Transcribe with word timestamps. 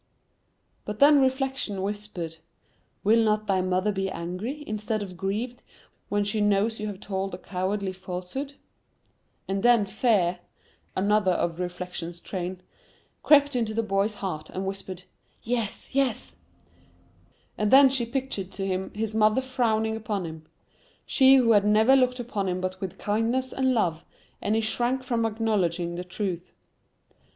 But 0.83 0.97
then 0.97 1.21
Reflection 1.21 1.83
whispered, 1.83 2.37
"Will 3.03 3.23
not 3.23 3.45
thy 3.45 3.61
mother 3.61 3.91
be 3.91 4.09
angry, 4.09 4.63
instead 4.67 5.03
of 5.03 5.15
grieved, 5.15 5.61
when 6.09 6.23
she 6.23 6.41
knows 6.41 6.79
you 6.79 6.87
have 6.87 6.99
told 6.99 7.35
a 7.35 7.37
cowardly 7.37 7.93
falsehood?" 7.93 8.55
And 9.47 9.61
then, 9.61 9.85
Fear, 9.85 10.39
(another 10.95 11.33
of 11.33 11.59
Reflection's 11.59 12.19
train) 12.19 12.63
crept 13.21 13.55
into 13.55 13.75
the 13.75 13.83
boy's 13.83 14.15
heart, 14.15 14.49
and 14.49 14.65
whispered, 14.65 15.03
"Yes, 15.43 15.93
yes,"—and 15.93 17.69
then 17.69 17.87
she 17.87 18.07
pictured 18.07 18.51
to 18.53 18.65
him 18.65 18.91
his 18.95 19.13
mother 19.13 19.39
frowning 19.39 19.95
upon 19.95 20.25
him,—she 20.25 21.35
who 21.35 21.51
had 21.51 21.63
never 21.63 21.95
looked 21.95 22.19
upon 22.19 22.49
him 22.49 22.59
but 22.59 22.81
with 22.81 22.97
kindness 22.97 23.53
and 23.53 23.75
love, 23.75 24.03
and 24.41 24.55
he 24.55 24.61
shrank 24.61 25.03
from 25.03 25.27
acknowledging 25.27 25.93
the 25.93 26.03
truth. 26.03 26.55